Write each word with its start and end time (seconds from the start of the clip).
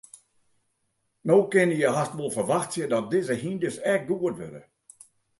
No 1.27 1.35
kinne 1.51 1.75
je 1.81 1.89
hast 1.97 2.13
wol 2.17 2.31
ferwachtsje 2.37 2.83
dat 2.93 3.09
dizze 3.11 3.35
hynders 3.43 3.77
ek 3.93 4.01
goed 4.09 4.21
wurde. 4.39 4.61